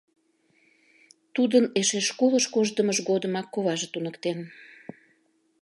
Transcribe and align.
Тудын 1.35 1.65
эше 1.79 1.99
школыш 2.09 2.45
коштдымыж 2.53 2.97
годымак 3.09 3.47
коваже 3.53 3.87
туныктен. 3.93 4.39